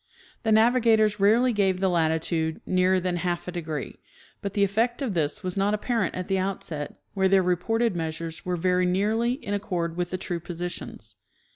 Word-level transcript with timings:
The 0.41 0.51
navigators 0.51 1.19
rarely 1.19 1.53
gave 1.53 1.79
the 1.79 1.87
latitude 1.87 2.59
nearer 2.65 2.99
than 2.99 3.17
half 3.17 3.47
a 3.47 3.51
de 3.51 3.61
gree, 3.61 3.99
but 4.41 4.55
the 4.55 4.63
effect 4.63 4.99
orthis 4.99 5.43
was 5.43 5.55
not 5.55 5.75
apparent 5.75 6.15
at 6.15 6.27
the 6.27 6.39
outset, 6.39 6.95
where 7.13 7.27
their 7.27 7.43
reported 7.43 7.95
measures 7.95 8.43
were 8.43 8.55
very 8.55 8.87
nearly 8.87 9.33
in 9.33 9.53
accord 9.53 9.95
with 9.97 10.09
the 10.09 10.17
true 10.17 10.39
positions. 10.39 11.17